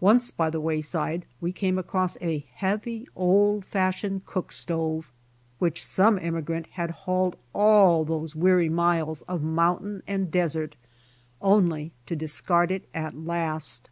Once 0.00 0.30
by 0.30 0.48
the 0.48 0.58
roadside, 0.58 1.26
we 1.42 1.52
came 1.52 1.76
across 1.76 2.16
a 2.22 2.38
heavy 2.54 3.06
old 3.14 3.66
fashioned 3.66 4.24
cook 4.24 4.50
stove 4.50 5.12
which 5.58 5.84
some 5.84 6.18
emigrant 6.22 6.68
had 6.68 6.90
hauled 7.04 7.36
all 7.52 8.02
those 8.02 8.34
weary 8.34 8.70
miles 8.70 9.20
of 9.28 9.42
mountain 9.42 10.02
and 10.06 10.30
desert, 10.30 10.74
only 11.42 11.92
to 12.06 12.16
discard 12.16 12.70
it 12.70 12.88
at 12.94 13.14
last. 13.14 13.90